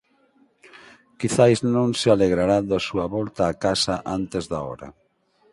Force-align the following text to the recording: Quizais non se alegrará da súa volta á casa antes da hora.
Quizais 1.19 1.59
non 1.75 1.89
se 1.99 2.07
alegrará 2.11 2.57
da 2.71 2.79
súa 2.87 3.05
volta 3.15 3.41
á 3.51 3.53
casa 3.65 3.95
antes 4.17 4.43
da 4.51 4.59
hora. 4.69 4.89